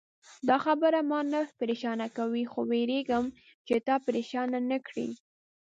دا 0.49 0.57
خبره 0.65 0.99
ما 1.09 1.19
نه 1.33 1.41
پرېشانه 1.59 2.07
کوي، 2.17 2.43
خو 2.51 2.59
وېرېږم 2.71 3.25
چې 3.67 3.75
تا 3.87 3.95
پرېشانه 4.05 4.59
نه 4.69 4.77
کړي. 4.87 5.09